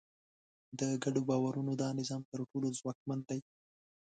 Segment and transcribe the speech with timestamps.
[0.79, 3.39] د ګډو باورونو دا نظام تر ټولو ځواکمن دی.